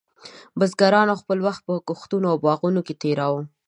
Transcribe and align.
بزګرانو 0.59 1.19
خپل 1.21 1.37
وخت 1.47 1.61
په 1.67 1.73
کښتونو 1.87 2.25
او 2.31 2.37
باغونو 2.45 2.81
کې 2.87 2.93
تېراوه. 3.01 3.41